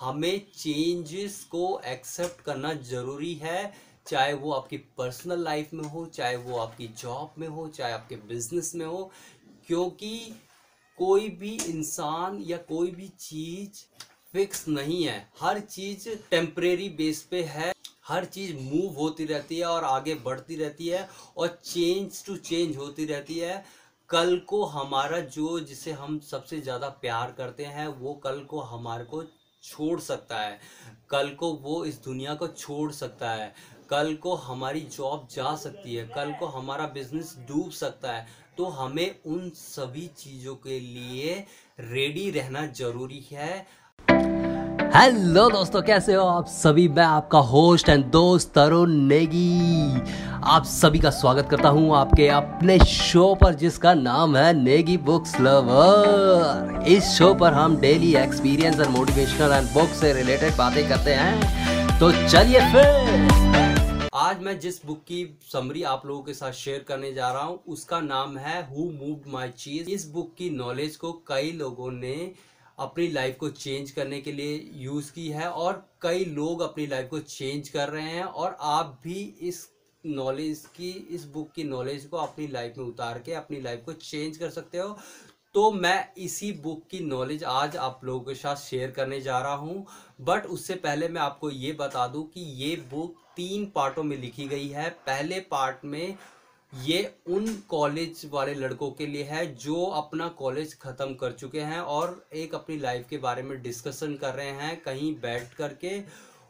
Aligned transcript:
हमें 0.00 0.40
चेंजेस 0.56 1.42
को 1.50 1.80
एक्सेप्ट 1.86 2.40
करना 2.40 2.72
ज़रूरी 2.84 3.34
है, 3.34 3.72
चाहे 4.06 4.32
वो 4.32 4.52
आपकी 4.52 4.76
पर्सनल 4.98 5.42
लाइफ 5.44 5.72
में 5.74 5.84
हो, 5.84 6.04
चाहे 6.06 6.36
वो 6.36 6.58
आपकी 6.58 6.86
जॉब 6.98 7.34
में 7.38 7.46
हो, 7.48 7.68
चाहे 7.68 7.92
आपके 7.92 8.16
बिज़नेस 8.28 8.74
में 8.74 8.84
हो, 8.86 9.10
क्योंकि 9.66 10.18
कोई 10.98 11.28
भी 11.30 11.54
इंसान 11.66 12.38
या 12.46 12.56
कोई 12.68 12.90
भी 12.90 13.08
चीज़ 13.20 13.84
फिक्स 14.32 14.66
नहीं 14.68 15.02
है। 15.04 15.18
हर 15.40 15.60
चीज़ 15.60 16.08
टेम्परेरी 16.30 16.88
बेस 16.88 17.22
पे 17.22 17.42
है, 17.44 17.72
हर 18.06 18.24
चीज़ 18.24 18.54
मूव 18.54 18.94
होती 18.94 19.24
रहती 19.24 19.58
है 19.58 19.66
और 19.66 19.84
आगे 19.84 20.14
बढ़ती 20.14 20.56
रहती 20.56 20.88
है 20.88 21.08
और 21.36 21.58
चेंज 21.64 22.24
टू 22.26 22.36
चेंज 22.38 22.76
होती 22.76 23.04
रहती 23.04 23.38
है। 23.38 23.64
कल 24.10 24.36
को 24.48 24.64
हमारा 24.64 25.20
जो 25.20 25.58
जिसे 25.60 25.92
हम 25.92 26.18
सबसे 26.20 26.60
ज़्यादा 26.60 26.88
प्यार 27.00 27.34
करते 27.38 27.64
हैं, 27.64 27.86
वो 27.88 28.14
कल 28.14 28.40
को 28.40 28.60
हमारे 28.62 29.04
को 29.04 29.22
छोड़ 29.66 30.00
सकता 30.00 30.38
है। 30.38 30.60
कल 31.10 31.30
को 31.30 31.52
वो 31.52 31.84
इस 31.84 32.04
दुनिया 32.04 32.34
को 32.34 32.48
छोड़ 32.48 32.92
सकता 32.92 33.30
है। 33.30 33.54
कल 33.90 34.14
को 34.14 34.34
हमारी 34.34 34.80
जॉब 34.80 35.28
जा 35.30 35.56
सकती 35.56 35.94
है। 35.94 36.08
कल 36.08 36.32
को 36.32 36.46
हमारा 36.46 36.86
बिज़नेस 36.86 37.36
डूब 37.38 37.70
सकता 37.70 38.12
है। 38.12 38.26
तो 38.58 38.64
हमें 38.64 39.22
उन 39.26 39.50
सभी 39.50 40.06
चीज़ों 40.06 40.56
के 40.56 40.80
लिए 40.80 41.46
रेडी 41.80 42.30
रहना 42.30 42.66
ज़रूरी 42.66 43.26
है। 43.32 43.66
हेलो 44.78 45.48
दोस्तों, 45.50 45.80
कैसे 45.82 46.14
हो 46.14 46.22
आप 46.22 46.46
सभी? 46.46 46.86
मैं 46.88 47.04
आपका 47.04 47.38
होस्ट 47.40 47.88
एंड 47.88 48.04
दोस्त 48.04 48.52
तरुण 48.54 48.90
नेगी। 49.08 50.00
आप 50.44 50.64
सभी 50.64 50.98
का 50.98 51.10
स्वागत 51.10 51.48
करता 51.50 51.68
हूँ 51.68 51.94
आपके 51.96 52.26
अपने 52.28 52.78
शो 52.80 53.34
पर, 53.34 53.54
जिसका 53.54 53.94
नाम 53.94 54.36
है 54.36 54.52
नेगी 54.54 54.96
बुक्स 54.98 55.34
लवर। 55.40 56.84
इस 56.88 57.08
शो 57.08 57.32
पर 57.34 57.52
हम 57.52 57.76
daily 57.76 58.14
experience 58.16 58.80
and 58.80 58.96
motivational 58.96 59.52
and 59.52 59.68
book 59.68 59.94
से 60.00 60.12
रिलेटेड 60.12 60.56
बातें 60.56 60.88
करते 60.88 61.14
हैं। 61.14 61.98
तो 61.98 62.10
चलिए 62.28 62.60
फिर। 62.72 64.10
आज 64.14 64.42
मैं 64.42 64.58
जिस 64.60 64.84
बुक 64.86 64.98
की 64.98 65.38
समरी 65.52 65.82
आप 65.84 66.02
लोगों 66.06 66.22
के 66.22 66.34
साथ 66.34 66.52
शेयर 66.54 66.84
करने 66.88 67.12
जा 67.12 67.30
रहा 67.30 67.42
हूँ, 67.42 67.62
उसका 67.68 68.00
नाम 68.00 68.36
है 68.38 68.60
हु 68.66 68.84
मूव्ड 68.84 69.32
माय 69.32 69.48
चीज़ 69.58 69.90
इस 69.90 70.08
बुक 70.10 70.34
की 70.38 70.50
नॉलेज 70.50 70.96
को 70.96 71.12
कई 71.28 71.52
लोगों 71.52 71.90
ने 71.92 72.32
अपनी 72.78 73.06
लाइफ 73.08 73.36
को 73.38 73.48
चेंज 73.50 73.90
करने 73.90 74.20
के 74.20 74.32
लिए 74.32 74.58
यूज़ 74.74 75.10
की 75.12 75.28
है 75.28 75.48
और 75.50 75.86
कई 76.02 76.24
लोग 76.24 76.60
अपनी 76.60 76.86
लाइफ 76.86 77.08
को 77.10 77.18
चेंज 77.20 77.68
कर 77.68 77.88
रहे 77.88 78.10
हैं 78.10 78.24
और 78.24 78.56
आप 78.60 79.00
भी 79.04 79.22
इस 79.42 79.68
नॉलेज 80.04 80.64
की, 80.76 80.90
इस 81.10 81.24
बुक 81.24 81.52
की 81.52 81.64
नॉलेज 81.64 82.04
को 82.04 82.16
अपनी 82.16 82.46
लाइफ 82.46 82.74
में 82.78 82.84
उतार 82.84 83.18
के 83.18 83.32
अपनी 83.34 83.60
लाइफ 83.60 83.82
को 83.84 83.92
चेंज 83.92 84.36
कर 84.36 84.50
सकते 84.50 84.78
हो। 84.78 84.96
तो 85.54 85.70
मैं 85.72 86.12
इसी 86.18 86.50
बुक 86.52 86.82
की 86.90 87.00
नॉलेज 87.00 87.44
आज 87.44 87.76
आप 87.76 88.00
लोगों 88.04 88.20
के 88.20 88.34
साथ 88.34 88.56
शेयर 88.56 88.90
करने 88.90 89.20
जा 89.20 89.38
रहा 89.38 89.54
हूँ। 89.54 89.86
बट 90.20 90.46
उससे 90.46 90.74
पहले 90.76 91.08
मैं 91.08 91.20
आपको 91.20 91.50
ये 91.50 91.72
बता 91.72 92.06
दूँ 92.06 92.24
कि 92.30 92.40
ये 92.62 92.74
बुक 92.90 93.22
तीन 93.36 93.64
पार्टों 93.66 94.02
में 94.02 94.16
लिखी 94.16 94.46
गई 94.48 94.68
है। 94.68 94.88
पहले 95.06 95.40
पार्ट 95.40 95.84
में 95.84 96.16
ये 96.84 97.02
उन 97.28 97.46
कॉलेज 97.68 98.20
वाले 98.32 98.54
लड़कों 98.54 98.90
के 98.90 99.06
लिए 99.06 99.22
है 99.22 99.44
जो 99.56 99.84
अपना 99.96 100.26
कॉलेज 100.38 100.74
ख़त्म 100.80 101.14
कर 101.14 101.32
चुके 101.32 101.60
हैं 101.60 101.80
और 101.80 102.24
एक 102.34 102.54
अपनी 102.54 102.76
लाइफ 102.78 103.06
के 103.10 103.18
बारे 103.18 103.42
में 103.42 103.60
डिस्कशन 103.62 104.14
कर 104.14 104.34
रहे 104.34 104.50
हैं, 104.50 104.80
कहीं 104.80 105.14
बैठ 105.20 105.54
करके। 105.54 106.00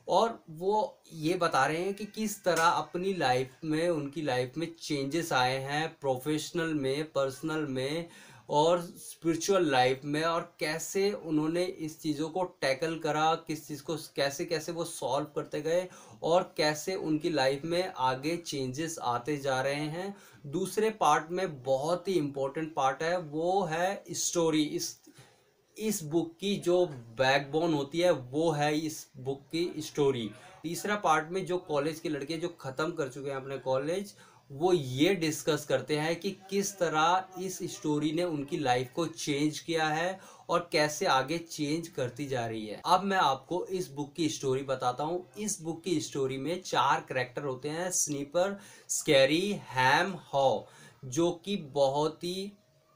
और 0.09 0.39
वो 0.51 1.03
ये 1.13 1.35
बता 1.35 1.65
रहे 1.67 1.83
हैं 1.83 1.95
कि 1.95 2.05
किस 2.07 2.43
तरह 2.45 2.63
अपनी 2.63 3.15
लाइफ 3.15 3.51
में, 3.65 3.89
उनकी 3.89 4.23
लाइफ 4.23 4.53
में 4.57 4.67
चेंजेस 4.81 5.33
आए 5.33 5.59
हैं 5.61 5.89
प्रोफेशनल 6.01 6.75
में 6.75 7.05
पर्सनल 7.13 7.67
में 7.69 8.09
और 8.49 8.81
स्पिरिचुअल 8.81 9.71
लाइफ 9.71 10.01
में 10.05 10.23
और 10.25 10.41
कैसे 10.61 11.11
उन्होंने 11.13 11.65
इस 11.65 12.01
चीज़ों 12.01 12.29
को 12.29 12.45
टैकल 12.61 12.99
करा, 12.99 13.35
किस 13.47 13.67
चीज़ 13.69 13.83
को 13.83 13.97
कैसे 14.17 14.45
कैसे 14.45 14.73
वो 14.73 14.85
सॉल्व 14.85 15.27
करते 15.35 15.61
गए 15.63 15.89
और 16.23 16.53
कैसे 16.57 16.95
उनकी 16.97 17.31
लाइफ 17.31 17.65
में 17.65 17.93
आगे 17.99 18.37
चेंजेस 18.37 18.99
आते 19.05 19.37
जा 19.37 19.61
रहे 19.63 19.75
हैं। 19.75 20.15
दूसरे 20.47 20.91
पार्ट 20.91 21.31
में 21.31 21.63
बहुत 21.63 22.09
ही 22.09 22.15
इम्पोर्टेंट 22.15 22.73
पार्ट 22.75 23.03
है, 23.03 23.19
वो 23.19 23.63
है 23.65 24.05
स्टोरी 24.11 24.63
इस 24.63 24.99
इस 25.77 26.03
बुक 26.05 26.31
की 26.41 26.55
जो 26.57 26.85
बैकबोन 27.19 27.75
होती 27.75 28.01
है, 28.01 28.11
वो 28.11 28.51
है 28.51 28.77
इस 28.77 29.07
बुक 29.19 29.41
की 29.53 29.83
स्टोरी 29.83 30.31
तीसरा 30.63 30.95
पार्ट 30.97 31.31
में 31.31 31.45
जो 31.47 31.57
कॉलेज 31.59 31.99
के 32.01 32.09
लड़के 32.09 32.37
जो 32.37 32.49
ख़त्म 32.61 32.91
कर 32.93 33.09
चुके 33.09 33.31
हैं 33.31 33.37
अपने 33.37 33.59
कॉलेज 33.59 34.15
वो 34.51 34.73
ये 34.73 35.15
डिस्कस 35.15 35.65
करते 35.65 35.97
हैं 35.97 36.15
कि 36.17 36.31
किस 36.51 36.73
तरह 36.79 37.43
इस 37.43 37.59
स्टोरी 37.73 38.13
ने 38.13 38.25
उनकी 38.25 38.59
लाइफ 38.59 38.91
को 38.95 39.07
चेंज 39.07 39.59
किया 39.59 39.87
है 39.89 40.19
और 40.51 40.69
कैसे 40.73 41.07
आगे 41.07 41.39
चेंज 41.39 41.89
करती 41.89 42.27
जा 42.27 42.47
रही 42.47 42.67
है। 42.67 42.81
अब 42.87 43.05
मैं 43.05 43.17
आपको 43.17 43.65
इस 43.67 43.91
बुक 43.93 44.13
की 44.15 44.29
स्टोरी 44.29 44.63
बताता 44.63 45.05
हूँ। 45.05 45.25
इस 45.39 45.61
बुक 45.63 45.83
की 45.85 46.01
स्टोरी 46.01 46.37
में 46.39 46.61
चार 46.63 47.05
करेक्टर 47.09 47.45
होते 47.45 47.69
हैं 47.69 47.91
स्नीपर 47.93 48.59
स्कैरी 48.89 49.61
हैम 49.71 50.13
हॉ 50.35 50.61
जो 51.05 51.31
कि 51.45 51.57
बहुत 51.75 52.25
ही 52.25 52.53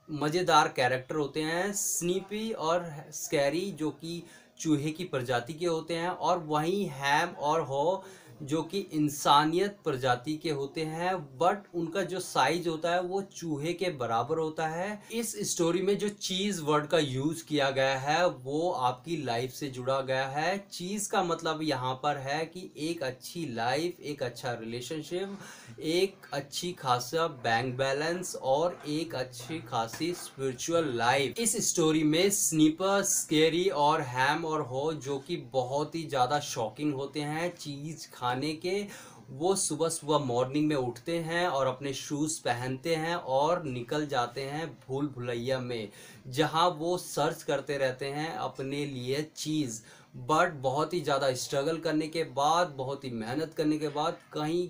मज़ेदार 0.08 0.68
कैरेक्टर 0.68 1.14
होते 1.14 1.42
हैं। 1.42 1.72
स्नीपी 1.72 2.50
और 2.52 2.90
स्कैरी 3.14 3.70
जो 3.72 3.90
कि 3.90 4.22
चूहे 4.60 4.90
की 4.90 5.04
प्रजाति 5.04 5.52
के 5.52 5.66
होते 5.66 5.94
हैं 5.94 6.08
और 6.08 6.38
वहीं 6.38 6.86
हैम 6.86 7.28
और 7.40 7.60
हो 7.60 8.02
जो 8.42 8.62
कि 8.62 8.78
इंसानियत 8.94 9.76
प्रजाति 9.84 10.36
के 10.36 10.50
होते 10.50 10.84
हैं 10.86 11.14
बट 11.38 11.64
उनका 11.74 12.02
जो 12.04 12.20
साइज़ 12.20 12.68
होता 12.68 12.92
है 12.92 13.00
वो 13.02 13.20
चूहे 13.32 13.72
के 13.72 13.90
बराबर 13.96 14.38
होता 14.38 14.66
है। 14.68 15.00
इस 15.12 15.34
स्टोरी 15.50 15.82
में 15.82 15.96
जो 15.98 16.08
चीज़ 16.10 16.60
वर्ड 16.62 16.86
का 16.86 16.98
यूज़ 16.98 17.44
किया 17.44 17.70
गया 17.70 17.98
है, 17.98 18.26
वो 18.26 18.70
आपकी 18.70 19.16
लाइफ 19.24 19.52
से 19.52 19.68
जुड़ा 19.70 20.00
गया 20.02 20.26
है। 20.28 20.56
चीज़ 20.70 21.08
का 21.10 21.22
मतलब 21.24 21.62
यहाँ 21.62 21.94
पर 21.94 22.16
है 22.18 22.44
कि 22.46 22.70
एक 22.80 23.02
अच्छी 23.02 23.44
लाइफ 23.54 24.00
एक 24.02 24.22
अच्छा 24.22 24.52
रिलेशनशिप 24.60 25.38
एक 25.80 26.26
अच्छी 26.32 26.72
खासा 26.72 27.26
बैंक 27.44 27.74
बैलेंस 27.76 28.34
और 28.36 28.78
एक 28.88 29.14
अच्छी 29.14 29.58
खासी 29.60 30.12
स्पिरिचुअल 30.14 30.92
लाइफ 30.96 31.38
इस 31.40 31.56
स्टोरी 31.68 32.02
में 32.04 32.30
स्नीपर 32.30 33.02
स्केरी 33.04 33.68
और 33.68 34.00
हैम 34.02 34.44
और 34.44 34.60
हो, 34.62 34.92
जो 34.94 35.18
कि 35.18 35.36
बहुत 35.52 35.94
ही 35.94 36.06
ज़्यादा 36.06 36.40
शॉकिंग 36.40 36.94
होते 36.94 37.20
हैं। 37.22 37.48
चीज़ 37.56 38.06
खा 38.12 38.29
खाने 38.30 38.52
के, 38.54 38.86
वो 39.30 39.54
सुबह 39.56 39.88
सुबह 39.88 40.18
मॉर्निंग 40.24 40.66
में 40.68 40.76
उठते 40.76 41.18
हैं 41.18 41.46
और 41.48 41.66
अपने 41.66 41.92
शूज़ 41.94 42.40
पहनते 42.42 42.94
हैं 42.96 43.14
और 43.14 43.62
निकल 43.64 44.06
जाते 44.06 44.42
हैं 44.42 44.66
भूल 44.80 45.06
भुलैया 45.14 45.58
में, 45.60 45.88
जहाँ 46.28 46.68
वो 46.70 46.96
सर्च 46.98 47.42
करते 47.42 47.76
रहते 47.78 48.06
हैं 48.06 48.30
अपने 48.30 48.84
लिए 48.86 49.22
चीज़। 49.36 49.80
बट 50.16 50.54
बहुत 50.62 50.94
ही 50.94 51.00
ज़्यादा 51.00 51.32
स्ट्रगल 51.34 51.76
करने 51.78 52.06
के 52.08 52.24
बाद, 52.24 52.74
बहुत 52.76 53.04
ही 53.04 53.10
मेहनत 53.12 53.54
करने 53.56 53.78
के 53.78 53.88
बाद, 53.88 54.18
कहीं 54.32 54.68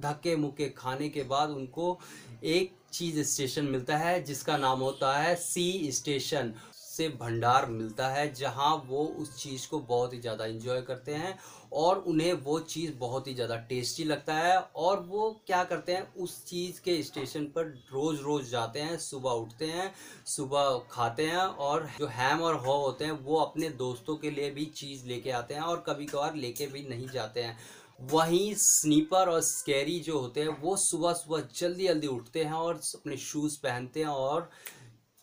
धक्के 0.00 0.36
मुक्के 0.36 0.68
खाने 0.76 1.08
के 1.08 1.22
बाद 1.24 1.50
उनको 1.50 1.98
एक 2.44 2.72
चीज़ 2.92 3.20
स्टेशन 3.24 3.64
मिलता 3.66 3.96
है, 3.96 4.22
जिसका 4.24 4.56
नाम 4.56 4.80
होता 4.80 5.16
है 5.18 5.34
सी 5.36 5.90
स्टेशन 5.92 6.54
से 6.98 7.08
भंडार 7.20 7.66
मिलता 7.68 8.08
है, 8.08 8.32
जहाँ 8.34 8.74
वो 8.88 9.04
उस 9.18 9.36
चीज़ 9.38 9.68
को 9.68 9.78
बहुत 9.80 10.12
ही 10.14 10.20
ज़्यादा 10.20 10.46
इंजॉय 10.46 10.80
करते 10.82 11.14
हैं 11.14 11.38
और 11.74 11.98
उन्हें 12.08 12.32
वो 12.44 12.58
चीज़ 12.66 12.92
बहुत 12.98 13.26
ही 13.28 13.34
ज़्यादा 13.34 13.56
टेस्टी 13.68 14.04
लगता 14.04 14.34
है 14.34 14.58
और 14.76 15.00
वो 15.08 15.30
क्या 15.46 15.62
करते 15.64 15.92
हैं, 15.92 16.14
उस 16.14 16.44
चीज़ 16.44 16.80
के 16.80 17.02
स्टेशन 17.02 17.44
पर 17.56 17.66
रोज़ 17.92 18.20
रोज़ 18.22 18.50
जाते 18.50 18.80
हैं, 18.80 18.98
सुबह 18.98 19.30
उठते 19.32 19.66
हैं, 19.66 19.92
सुबह 20.26 20.78
खाते 20.90 21.26
हैं 21.26 21.46
और 21.66 21.88
जो 21.98 22.06
हैम 22.12 22.42
और 22.42 22.54
हो 22.56 22.76
होते 22.76 23.04
हैं, 23.04 23.12
वो 23.14 23.40
अपने 23.40 23.68
दोस्तों 23.78 24.16
के 24.16 24.30
लिए 24.30 24.50
भी 24.50 24.64
चीज़ 24.76 25.06
लेके 25.06 25.30
आते 25.32 25.54
हैं 25.54 25.62
और 25.62 25.84
कभी 25.86 26.06
कभार 26.06 26.34
लेके 26.36 26.66
भी 26.66 26.86
नहीं 26.88 27.08
जाते 27.08 27.42
हैं। 27.42 27.58
वहीं 28.08 28.54
स्नीपर 28.56 29.28
और 29.28 29.40
स्कैरी 29.42 29.98
जो 30.00 30.18
होते 30.18 30.40
हैं, 30.40 30.48
वो 30.60 30.76
सुबह 30.78 31.12
सुबह 31.14 31.42
जल्दी 31.56 31.86
जल्दी 31.86 32.06
उठते 32.08 32.44
हैं 32.44 32.52
और 32.54 32.74
अपने 32.96 33.16
शूज़ 33.18 33.58
पहनते 33.62 34.00
हैं 34.00 34.06
और 34.08 34.50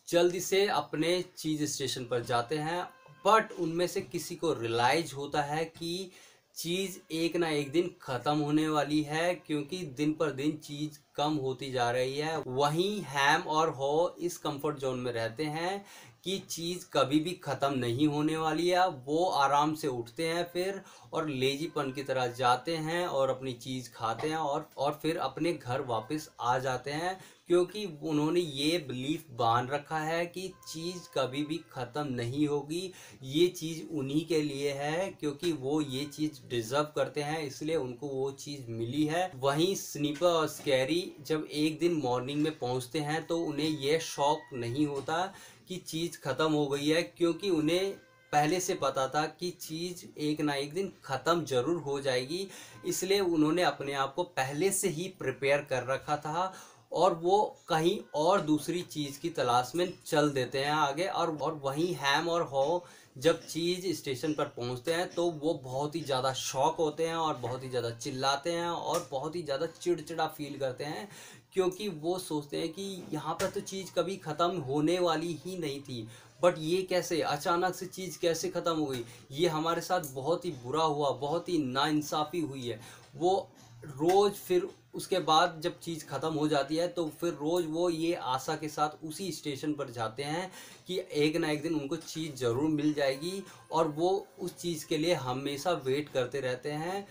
जल्दी 0.07 0.39
से 0.39 0.65
अपने 0.67 1.21
चीज़ 1.37 1.63
स्टेशन 1.65 2.03
पर 2.05 2.23
जाते 2.23 2.57
हैं, 2.57 2.83
बट 3.25 3.51
उनमें 3.51 3.87
से 3.87 4.01
किसी 4.01 4.35
को 4.35 4.53
रिलाइज 4.53 5.13
होता 5.13 5.41
है 5.41 5.63
कि 5.67 6.11
चीज़ 6.55 6.97
एक 7.13 7.35
ना 7.35 7.47
एक 7.49 7.71
दिन 7.71 7.89
ख़त्म 8.01 8.37
होने 8.37 8.67
वाली 8.69 9.01
है, 9.03 9.33
क्योंकि 9.37 9.77
दिन 9.97 10.13
पर 10.13 10.31
दिन 10.31 10.51
चीज़ 10.57 10.99
कम 11.15 11.33
होती 11.35 11.71
जा 11.71 11.89
रही 11.91 12.17
है। 12.17 12.37
वहीं 12.39 13.01
हैम 13.01 13.41
और 13.49 13.69
हो 13.69 14.15
इस 14.19 14.37
कंफर्ट 14.37 14.77
जोन 14.77 14.99
में 14.99 15.11
रहते 15.11 15.43
हैं 15.45 15.85
कि 16.25 16.37
चीज़ 16.49 16.85
कभी 16.93 17.19
भी 17.19 17.31
ख़त्म 17.43 17.73
नहीं 17.75 18.07
होने 18.07 18.37
वाली 18.37 18.67
है। 18.67 18.87
वो 18.87 19.25
आराम 19.37 19.73
से 19.75 19.87
उठते 19.89 20.27
हैं 20.27 20.43
फिर 20.53 20.81
और 21.13 21.29
लेजीपन 21.29 21.91
की 21.91 22.03
तरह 22.03 22.27
जाते 22.33 22.75
हैं 22.77 23.05
और 23.07 23.29
अपनी 23.29 23.53
चीज़ 23.55 23.89
खाते 23.93 24.29
हैं 24.29 24.37
और 24.37 24.67
और 24.77 24.99
फिर 25.01 25.17
अपने 25.19 25.53
घर 25.53 25.81
वापस 25.83 26.29
आ 26.41 26.57
जाते 26.59 26.91
हैं, 26.91 27.17
क्योंकि 27.47 27.85
उन्होंने 28.03 28.39
ये 28.39 28.77
बिलीफ 28.87 29.25
बाँध 29.31 29.71
रखा 29.71 29.97
है 29.99 30.25
कि 30.27 30.47
चीज़ 30.67 31.07
कभी 31.15 31.43
भी 31.45 31.57
ख़त्म 31.71 32.05
नहीं 32.11 32.47
होगी। 32.47 32.91
ये 33.23 33.47
चीज़ 33.49 33.81
उन्हीं 33.91 34.25
के 34.25 34.41
लिए 34.41 34.71
है, 34.73 35.09
क्योंकि 35.11 35.51
वो 35.53 35.79
ये 35.81 36.05
चीज़ 36.07 36.41
डिज़र्व 36.49 36.91
करते 36.95 37.21
हैं, 37.21 37.39
इसलिए 37.41 37.75
उनको 37.77 38.07
वो 38.09 38.29
चीज़ 38.33 38.69
मिली 38.69 39.05
है। 39.05 39.31
वहीं 39.37 39.73
स्नीपर 39.77 40.27
और 40.27 40.47
स्कैरी 40.49 41.01
जब 41.27 41.47
एक 41.53 41.79
दिन 41.79 42.01
मॉर्निंग 42.03 42.41
में 42.43 42.57
पहुँचते 42.59 42.99
हैं 43.01 43.25
तो 43.27 43.37
उन्हें 43.39 43.69
यह 43.69 43.99
शौक 44.05 44.53
नहीं 44.53 44.85
होता 44.87 45.33
कि 45.67 45.77
चीज़ 45.87 46.17
ख़त्म 46.23 46.51
हो 46.53 46.67
गई 46.67 46.87
है, 46.87 47.01
क्योंकि 47.03 47.49
उन्हें 47.51 47.91
पहले 48.33 48.59
से 48.59 48.73
पता 48.75 49.07
था 49.07 49.25
कि 49.39 49.49
चीज़ 49.61 50.05
एक 50.19 50.41
ना 50.41 50.53
एक 50.55 50.73
दिन 50.73 50.91
ख़त्म 51.05 51.43
ज़रूर 51.45 51.81
हो 51.81 51.99
जाएगी। 52.01 52.47
इसलिए 52.85 53.19
उन्होंने 53.19 53.63
अपने 53.63 53.93
आप 53.95 54.13
को 54.15 54.23
पहले 54.23 54.71
से 54.73 54.89
ही 54.89 55.07
प्रिपेयर 55.19 55.61
कर 55.69 55.85
रखा 55.85 56.17
था 56.17 56.51
और 56.93 57.13
वो 57.13 57.37
कहीं 57.69 57.99
और 58.15 58.41
दूसरी 58.41 58.81
चीज़ 58.81 59.19
की 59.19 59.29
तलाश 59.31 59.71
में 59.75 59.87
चल 60.05 60.29
देते 60.31 60.59
हैं 60.59 60.71
आगे 60.71 61.05
और 61.05 61.37
और 61.37 61.59
वहीं 61.63 61.93
हैम 61.95 62.29
और 62.29 62.41
हो 62.43 62.85
जब 63.17 63.39
चीज़ 63.41 63.87
स्टेशन 63.97 64.33
पर 64.33 64.45
पहुँचते 64.55 64.93
हैं 64.93 65.07
तो 65.09 65.29
वो 65.33 65.53
बहुत 65.63 65.95
ही 65.95 66.01
ज़्यादा 66.01 66.31
शॉक 66.33 66.77
होते 66.79 67.07
हैं 67.07 67.15
और 67.15 67.37
बहुत 67.37 67.63
ही 67.63 67.69
ज़्यादा 67.69 67.89
चिल्लाते 67.91 68.51
हैं 68.51 68.67
और 68.67 69.07
बहुत 69.11 69.35
ही 69.35 69.43
ज़्यादा 69.43 69.65
चिड़चिड़ा 69.81 70.27
फील 70.27 70.57
करते 70.59 70.83
हैं 70.83 71.07
क्योंकि 71.55 71.87
वो 72.01 72.17
सोचते 72.19 72.57
हैं 72.57 72.69
कि 72.69 72.83
यहाँ 73.13 73.33
पर 73.33 73.49
तो 73.49 73.59
चीज़ 73.61 73.91
कभी 73.95 74.15
ख़त्म 74.17 74.59
होने 74.61 74.99
वाली 74.99 75.33
ही 75.45 75.57
नहीं 75.57 75.79
थी। 75.81 76.07
बट 76.43 76.55
ये 76.59 76.81
कैसे? 76.83 77.21
अचानक 77.23 77.75
से 77.75 77.85
चीज़ 77.87 78.17
कैसे 78.19 78.49
ख़त्म 78.49 78.71
हो 78.71 78.85
गई? 78.85 79.03
ये 79.31 79.47
हमारे 79.49 79.81
साथ 79.81 80.13
बहुत 80.13 80.45
ही 80.45 80.51
बुरा 80.63 80.83
हुआ, 80.83 81.09
बहुत 81.11 81.49
ही 81.49 81.57
नाइंसाफ़ी 81.59 82.39
हुई 82.41 82.67
है। 82.67 82.79
वो 83.15 83.37
रोज़ 83.83 84.33
फिर 84.33 84.67
उसके 84.95 85.19
बाद 85.21 85.59
जब 85.63 85.79
चीज़ 85.79 86.05
ख़त्म 86.07 86.33
हो 86.33 86.47
जाती 86.47 86.75
है 86.75 86.87
तो 86.89 87.05
फिर 87.21 87.31
रोज़ 87.33 87.65
वो 87.67 87.89
ये 87.89 88.13
आशा 88.25 88.55
के 88.55 88.67
साथ 88.69 89.03
उसी 89.05 89.31
स्टेशन 89.31 89.73
पर 89.73 89.89
जाते 89.91 90.23
हैं 90.23 90.49
कि 90.87 90.99
एक 91.15 91.35
ना 91.37 91.49
एक 91.51 91.61
दिन 91.61 91.75
उनको 91.75 91.95
चीज़ 91.95 92.35
ज़रूर 92.35 92.69
मिल 92.71 92.93
जाएगी 92.93 93.43
और 93.71 93.87
वो 93.97 94.11
उस 94.39 94.55
चीज़ 94.57 94.85
के 94.87 94.97
लिए 94.97 95.13
हमेशा 95.23 95.71
वेट 95.85 96.09
करते 96.09 96.39
रहते 96.41 96.71
हैं। 96.73 97.07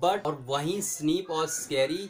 बट 0.00 0.26
और 0.26 0.44
वहीं 0.48 0.80
स्नीप 0.82 1.30
और 1.30 1.46
स्कैरी 1.48 2.08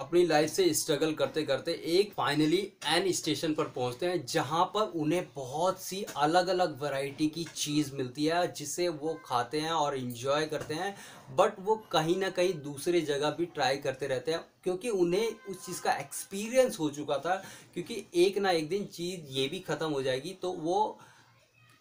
अपनी 0.00 0.24
लाइफ 0.26 0.50
से 0.50 0.72
स्ट्रगल 0.74 1.12
करते 1.14 1.42
करते 1.42 1.72
एक 1.92 2.12
फाइनली 2.12 2.60
एन 2.88 3.10
स्टेशन 3.12 3.54
पर 3.54 3.64
पहुँचते 3.66 4.06
हैं, 4.06 4.24
जहाँ 4.26 4.64
पर 4.74 4.92
उन्हें 4.96 5.26
बहुत 5.34 5.80
सी 5.82 6.02
अलग 6.18 6.48
अलग 6.48 6.82
वैरायटी 6.82 7.26
की 7.28 7.44
चीज़ 7.46 7.94
मिलती 7.94 8.24
है, 8.24 8.52
जिसे 8.52 8.88
वो 8.88 9.18
खाते 9.24 9.60
हैं 9.60 9.72
और 9.72 9.96
इन्जॉय 9.96 10.46
करते 10.46 10.74
हैं 10.74 10.94
बट 11.38 11.60
वो 11.60 11.74
कहीं 11.92 12.16
ना 12.16 12.28
कहीं 12.30 12.54
दूसरे 12.62 13.00
जगह 13.02 13.30
भी 13.30 13.46
ट्राई 13.46 13.76
करते 13.78 14.06
रहते 14.06 14.32
हैं, 14.32 14.40
क्योंकि 14.64 14.88
उन्हें 14.90 15.28
उस 15.50 15.64
चीज़ 15.66 15.80
का 15.82 15.92
एक्सपीरियंस 15.94 16.78
हो 16.80 16.88
चुका 16.90 17.18
था, 17.18 17.36
क्योंकि 17.74 18.04
एक 18.16 18.38
ना 18.38 18.50
एक 18.50 18.68
दिन 18.68 18.84
चीज़ 18.88 19.32
ये 19.32 19.46
भी 19.48 19.60
ख़त्म 19.60 19.90
हो 19.90 20.02
जाएगी 20.02 20.36
तो 20.42 20.52
वो 20.52 20.98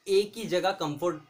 एक 0.09 0.37
ही 0.37 0.45
जगह 0.45 0.71
कंफर्ट 0.71 1.21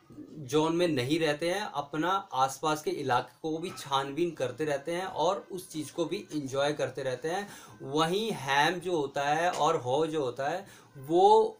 जोन 0.49 0.75
में 0.75 0.87
नहीं 0.87 1.19
रहते 1.19 1.49
हैं, 1.49 1.61
अपना 1.61 2.09
आसपास 2.33 2.81
के 2.81 2.91
इलाके 2.91 3.37
को 3.41 3.57
भी 3.57 3.69
छानबीन 3.69 4.31
करते 4.31 4.65
रहते 4.65 4.91
हैं 4.91 5.05
और 5.05 5.47
उस 5.51 5.69
चीज़ 5.71 5.91
को 5.93 6.05
भी 6.05 6.25
इंजॉय 6.33 6.73
करते 6.73 7.03
रहते 7.03 7.29
हैं। 7.29 7.47
वहीं 7.81 8.31
हैम 8.31 8.79
जो 8.79 8.97
होता 8.97 9.23
है 9.23 9.51
और 9.51 9.77
हो 9.77 10.05
जो 10.07 10.23
होता 10.23 10.49
है, 10.49 10.65
वो 10.97 11.57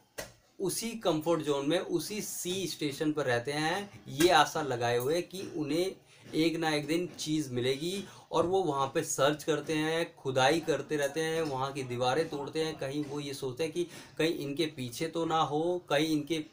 उसी 0.60 0.90
कंफर्ट 0.90 1.40
जोन 1.40 1.68
में, 1.68 1.78
उसी 1.78 2.20
सी 2.20 2.66
स्टेशन 2.66 3.12
पर 3.12 3.24
रहते 3.24 3.52
हैं। 3.52 3.90
ये 4.08 4.30
आशा 4.30 4.62
लगाए 4.62 4.98
हुए 4.98 5.20
कि 5.22 5.52
उन्हें 5.56 5.94
एक 6.34 6.56
ना 6.56 6.70
एक 6.70 6.86
दिन 6.86 7.06
चीज़ 7.18 7.52
मिलेगी 7.52 8.04
और 8.30 8.46
वो 8.46 8.62
वहाँ 8.62 8.86
पे 8.94 9.02
सर्च 9.02 9.44
करते 9.44 9.74
हैं, 9.74 10.14
खुदाई 10.16 10.60
करते 10.60 10.96
रहते 10.96 11.20
हैं, 11.20 11.42
वहाँ 11.42 11.72
की 11.72 11.82
दीवारें 11.82 12.28
तोड़ते 12.28 12.64
हैं, 12.64 12.76
कहीं 12.78 13.04
वो 13.04 13.20
ये 13.20 13.34
सोचते 13.34 13.64
हैं 13.64 13.72
कि 13.72 13.84
कहीं 14.18 14.34
इनके 14.38 14.66
पीछे 14.66 15.06
तो 15.06 15.24
ना 15.24 15.40
हो, 15.42 15.80
कहीं 15.90 16.08
इनके 16.08 16.44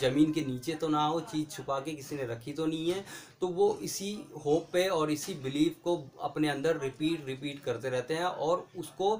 ज़मीन 0.00 0.32
के 0.32 0.40
नीचे 0.40 0.74
तो 0.74 0.88
ना 0.88 1.04
हो, 1.06 1.20
चीज़ 1.20 1.48
छुपा 1.48 1.78
के 1.80 1.92
किसी 1.92 2.16
ने 2.16 2.26
रखी 2.26 2.52
तो 2.52 2.66
नहीं 2.66 2.90
है। 2.90 3.04
तो 3.40 3.48
वो 3.48 3.78
इसी 3.82 4.12
होप 4.44 4.68
पे 4.72 4.88
और 4.88 5.10
इसी 5.10 5.34
बिलीफ 5.34 5.76
को 5.84 5.96
अपने 6.22 6.48
अंदर 6.48 6.80
रिपीट 6.80 7.26
रिपीट 7.26 7.60
करते 7.60 7.90
रहते 7.90 8.14
हैं 8.14 8.24
और 8.24 8.66
उसको 8.78 9.18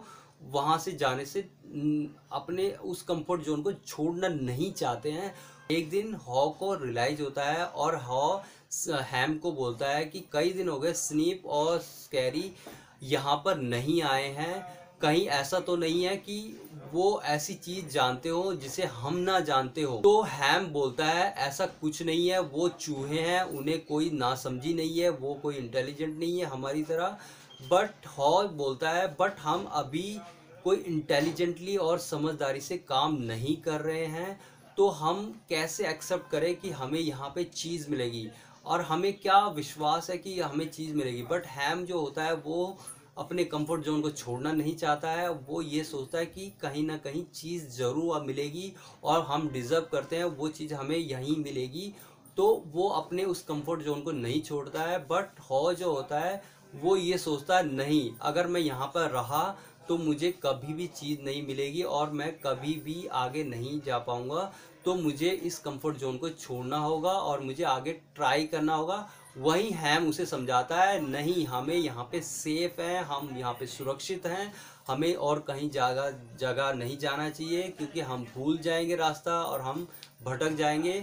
वहाँ 0.53 0.79
से 0.79 0.93
जाने 0.93 1.25
से 1.27 1.41
अपने 2.33 2.71
उस 2.85 3.03
कंफर्ट 3.03 3.43
जोन 3.43 3.63
को 3.63 3.73
छोड़ना 3.73 4.29
नहीं 4.29 4.73
चाहते 4.73 5.11
हैं। 5.11 5.35
एक 5.71 5.89
दिन 5.91 6.15
हॉ 6.15 6.49
को 6.49 6.75
रियलाइज़ 6.75 7.23
होता 7.23 7.45
है 7.45 7.65
और 7.65 7.97
हॉ 7.97 8.39
हैम 9.03 9.37
को 9.39 9.53
बोलता 9.53 9.89
है 9.89 10.05
कि 10.05 10.25
कई 10.33 10.51
दिन 10.51 10.69
हो 10.69 10.79
गए 10.79 10.93
स्नीप 10.93 11.47
और 11.47 11.79
स्कैरी 11.81 12.51
यहाँ 13.03 13.37
पर 13.45 13.59
नहीं 13.59 14.01
आए 14.03 14.29
हैं। 14.31 14.85
कहीं 15.03 15.27
ऐसा 15.29 15.59
तो 15.61 15.77
नहीं 15.77 16.05
है 16.05 16.17
कि 16.17 16.39
वो 16.93 17.21
ऐसी 17.25 17.55
चीज़ 17.55 17.89
जानते 17.89 18.29
हो 18.29 18.55
जिसे 18.55 18.85
हम 18.85 19.17
ना 19.17 19.39
जानते 19.41 19.83
हो। 19.83 19.97
तो 19.97 20.23
हैम 20.23 20.67
बोलता 20.67 21.07
है, 21.07 21.33
ऐसा 21.39 21.67
कुछ 21.67 22.03
नहीं 22.03 22.29
है, 22.29 22.41
वो 22.41 22.69
चूहे 22.71 23.21
हैं, 23.21 23.43
उन्हें 23.43 23.85
कोई 23.87 24.11
नासमझी 24.11 24.75
नहीं 24.75 24.99
है, 24.99 25.09
वो 25.11 25.35
कोई 25.35 25.57
इंटेलिजेंट 25.57 26.19
नहीं 26.19 26.39
है 26.39 26.47
हमारी 26.47 26.83
तरह। 26.83 27.17
बट 27.63 28.07
हॉल 28.19 28.47
बोलता 28.55 28.91
है 28.91 29.07
बट 29.21 29.39
हम 29.41 29.65
अभी 29.73 30.19
कोई 30.65 30.77
इंटेलिजेंटली 30.79 31.77
और 31.77 31.99
समझदारी 31.99 32.61
से 32.61 32.77
काम 32.79 33.17
नहीं 33.23 33.57
कर 33.57 33.81
रहे 33.81 34.05
हैं 34.07 34.41
तो 34.77 34.89
हम 34.91 35.19
कैसे 35.49 35.87
एक्सेप्ट 35.89 36.31
करें 36.31 36.55
कि 36.57 36.71
हमें 36.71 36.99
यहाँ 37.01 37.29
पे 37.35 37.45
चीज़ 37.45 37.89
मिलेगी? 37.91 38.27
और 38.67 38.81
हमें 38.81 39.13
क्या 39.13 39.47
विश्वास 39.47 40.11
है 40.11 40.19
कि 40.19 40.41
हमें 40.41 40.71
चीज़ 40.71 40.95
मिलेगी। 40.95 41.23
बट 41.23 41.47
हैम 41.47 41.85
जो 41.85 42.01
होता 42.01 42.25
है, 42.25 42.35
वो 42.35 42.79
अपने 43.19 43.45
कंफर्ट 43.45 43.83
जोन 43.83 44.01
को 44.03 44.11
छोड़ना 44.11 44.53
नहीं 44.53 44.75
चाहता 44.77 45.11
है। 45.11 45.29
वो 45.31 45.61
ये 45.63 45.85
सोचता 45.85 46.19
है 46.19 46.27
कि 46.27 46.53
कहीं 46.63 46.83
ना 46.87 46.97
कहीं 46.97 47.25
चीज़ 47.35 47.69
ज़रूर 47.69 48.17
अब 48.17 48.27
मिलेगी 48.27 48.73
और 49.05 49.23
हम 49.23 49.49
डिज़र्व 49.49 49.87
करते 49.93 50.17
हैं, 50.17 50.25
वो 50.25 50.49
चीज़ 50.49 50.75
हमें 50.75 50.97
यहीं 50.97 51.37
मिलेगी। 51.37 51.93
तो 52.37 52.65
वो 52.67 52.89
अपने 52.89 53.25
उस 53.25 53.43
कंफर्ट 53.43 53.81
जोन 53.81 54.01
को 54.01 54.13
नहीं 54.13 54.43
छोड़ता 54.43 54.83
है। 54.83 54.99
बट 54.99 55.41
हॉ 55.51 55.73
जो 55.73 55.93
होता 55.93 56.21
है, 56.21 56.43
वो 56.75 56.97
ये 56.97 57.19
सोचता 57.19 57.57
है, 57.57 57.67
नहीं, 57.73 58.11
अगर 58.21 58.47
मैं 58.47 58.61
यहाँ 58.61 58.87
पर 58.87 59.11
रहा 59.11 59.45
तो 59.89 59.97
मुझे 59.99 60.31
कभी 60.43 60.75
भी 60.75 60.87
चीज़ 60.87 61.21
नहीं 61.23 61.47
मिलेगी 61.47 61.83
और 61.83 62.11
मैं 62.11 62.33
कभी 62.39 62.75
भी 62.75 63.07
आगे 63.07 63.45
नहीं 63.45 63.81
जा 63.81 63.99
पाऊँगा। 63.99 64.53
तो 64.85 64.95
मुझे 64.95 65.29
इस 65.29 65.59
कंफर्ट 65.59 65.97
जोन 65.97 66.17
को 66.19 66.29
छोड़ना 66.29 66.79
होगा 66.79 67.11
और 67.11 67.41
मुझे 67.41 67.65
आगे 67.65 67.93
ट्राई 68.15 68.47
करना 68.47 68.75
होगा। 68.75 69.09
वहीं 69.39 69.71
हैम 69.71 70.09
उसे 70.09 70.27
समझाता 70.27 70.83
है, 70.83 71.01
नहीं, 71.01 71.47
हमें 71.47 71.77
यहाँ 71.77 72.05
पे 72.05 72.21
सेफ़ 72.21 72.81
है, 72.81 73.03
हम 73.05 73.37
यहाँ 73.39 73.53
पे 73.53 73.67
सुरक्षित 73.67 74.27
हैं, 74.27 74.53
हमें 74.89 75.15
और 75.15 75.39
कहीं 75.39 75.71
जगह 75.71 76.11
जगह 76.41 76.73
नहीं 76.73 76.99
जाना 76.99 77.29
चाहिए 77.31 77.63
क्योंकि 77.69 78.01
हम 78.01 78.27
भूल 78.35 78.59
जाएँगे 78.59 78.97
रास्ता 78.97 79.41
और 79.43 79.61
हम 79.61 79.87
भटक 80.23 80.57
जाएँगे। 80.57 81.01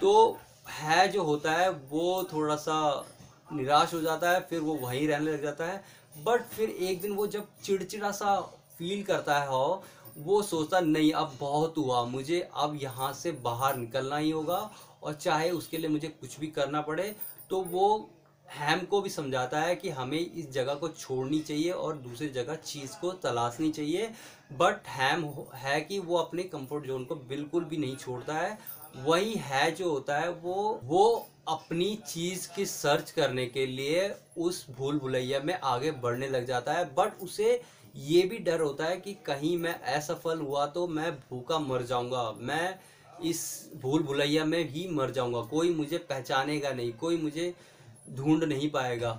तो 0.00 0.38
है 0.70 1.08
जो 1.08 1.22
होता 1.22 1.52
है, 1.52 1.70
वो 1.70 2.28
थोड़ा 2.32 2.56
सा 2.56 3.06
निराश 3.52 3.94
हो 3.94 4.00
जाता 4.00 4.30
है, 4.30 4.40
फिर 4.40 4.60
वो 4.60 4.74
वहीं 4.74 5.06
रहने 5.08 5.32
लग 5.32 5.42
जाता 5.42 5.64
है। 5.64 5.82
बट 6.26 6.42
फिर 6.46 6.70
एक 6.70 7.00
दिन 7.00 7.12
वो 7.12 7.26
जब 7.26 7.46
चिड़चिड़ा 7.64 8.10
सा 8.10 8.40
फील 8.78 9.02
करता 9.02 9.38
है 9.38 9.48
हो, 9.48 9.82
वो 10.18 10.42
सोचता, 10.42 10.80
नहीं, 10.80 11.12
अब 11.12 11.36
बहुत 11.40 11.76
हुआ, 11.78 12.04
मुझे 12.04 12.40
अब 12.54 12.78
यहाँ 12.82 13.12
से 13.12 13.32
बाहर 13.32 13.76
निकलना 13.76 14.16
ही 14.16 14.30
होगा 14.30 14.70
और 15.02 15.14
चाहे 15.14 15.50
उसके 15.50 15.78
लिए 15.78 15.88
मुझे 15.88 16.08
कुछ 16.08 16.38
भी 16.40 16.46
करना 16.46 16.80
पड़े। 16.80 17.14
तो 17.50 17.60
वो 17.62 18.10
हैम 18.46 18.80
को 18.80 19.00
भी 19.00 19.10
समझाता 19.10 19.60
है 19.60 19.74
कि 19.76 19.88
हमें 19.88 20.18
इस 20.18 20.50
जगह 20.50 20.74
को 20.74 20.88
छोड़नी 20.88 21.40
चाहिए 21.40 21.70
और 21.70 21.96
दूसरी 21.96 22.28
जगह 22.28 22.54
चीज़ 22.54 22.96
को 23.00 23.12
तलाशनी 23.22 23.70
चाहिए। 23.70 24.10
बट 24.52 24.88
हैम 24.88 25.24
है 25.54 25.80
कि 25.80 25.98
वो 25.98 26.16
अपने 26.16 26.42
कंफर्ट 26.42 26.86
जोन 26.86 27.04
को 27.04 27.14
बिल्कुल 27.14 27.64
भी 27.64 27.76
नहीं 27.76 27.96
छोड़ता 27.96 28.34
है। 28.34 28.58
वही 28.96 29.34
है 29.34 29.70
जो 29.70 29.90
होता 29.90 30.18
है, 30.18 30.30
वो 30.30 30.80
वो 30.84 31.28
अपनी 31.48 31.94
चीज़ 32.06 32.48
की 32.54 32.64
सर्च 32.66 33.10
करने 33.10 33.46
के 33.46 33.66
लिए 33.66 34.08
उस 34.38 34.64
भूल 34.70 34.98
भुलैया 34.98 35.40
में 35.40 35.54
आगे 35.54 35.90
बढ़ने 36.02 36.28
लग 36.28 36.46
जाता 36.46 36.72
है। 36.72 36.84
बट 36.94 37.22
उसे 37.22 37.60
ये 37.96 38.22
भी 38.22 38.38
डर 38.40 38.60
होता 38.60 38.84
है 38.84 38.96
कि 38.96 39.14
कहीं 39.26 39.56
मैं 39.58 39.74
असफल 39.92 40.40
हुआ 40.40 40.66
तो 40.66 40.86
मैं 40.88 41.12
भूखा 41.20 41.58
मर 41.58 41.82
जाऊँगा। 41.82 42.30
मैं 42.32 42.78
इस 43.24 43.40
भूल 43.82 44.02
भुलैया 44.02 44.44
में 44.44 44.68
ही 44.70 44.86
मर 44.90 45.10
जाऊँगा। 45.10 45.40
कोई 45.46 45.74
मुझे 45.74 45.98
पहचानेगा 46.00 46.72
नहीं, 46.72 46.92
कोई 46.94 47.16
मुझे 47.16 47.54
ढूंढ 48.10 48.44
नहीं 48.44 48.70
पाएगा। 48.70 49.10